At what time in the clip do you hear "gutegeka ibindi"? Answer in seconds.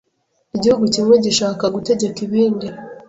1.75-2.67